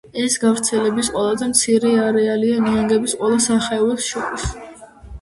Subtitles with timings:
[0.21, 4.53] ეს გავრცელების ყველაზე მცირე არეალია ნიანგების ყველა სახეობებს შორის.